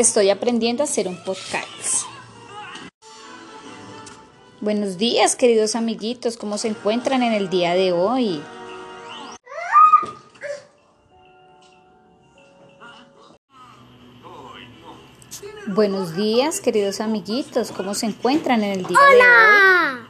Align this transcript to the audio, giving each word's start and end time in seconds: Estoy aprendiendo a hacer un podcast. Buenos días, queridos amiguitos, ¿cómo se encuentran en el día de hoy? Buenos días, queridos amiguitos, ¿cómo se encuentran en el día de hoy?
Estoy 0.00 0.30
aprendiendo 0.30 0.82
a 0.82 0.84
hacer 0.84 1.08
un 1.08 1.16
podcast. 1.24 2.06
Buenos 4.62 4.96
días, 4.96 5.36
queridos 5.36 5.76
amiguitos, 5.76 6.38
¿cómo 6.38 6.56
se 6.56 6.68
encuentran 6.68 7.22
en 7.22 7.34
el 7.34 7.50
día 7.50 7.74
de 7.74 7.92
hoy? 7.92 8.42
Buenos 15.66 16.16
días, 16.16 16.62
queridos 16.62 17.02
amiguitos, 17.02 17.70
¿cómo 17.70 17.92
se 17.92 18.06
encuentran 18.06 18.64
en 18.64 18.70
el 18.70 18.86
día 18.86 18.98
de 18.98 19.16
hoy? 19.16 20.09